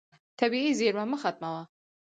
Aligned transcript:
طبیعي 0.39 0.71
زیرمه 0.79 1.05
مه 1.11 1.17
ختموه. 1.23 1.63